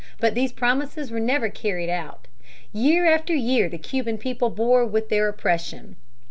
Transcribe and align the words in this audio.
But 0.19 0.33
these 0.33 0.51
promises 0.51 1.11
were 1.11 1.19
never 1.19 1.47
carried 1.47 1.87
out. 1.87 2.27
Year 2.73 3.05
after 3.05 3.35
year 3.35 3.69
the 3.69 3.77
Cuban 3.77 4.17
people 4.17 4.49
bore 4.49 4.83
with 4.83 5.09
their 5.09 5.27
oppression. 5.29 5.95